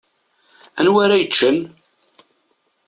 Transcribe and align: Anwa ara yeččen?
Anwa 0.79 0.99
ara 1.03 1.21
yeččen? 1.21 1.57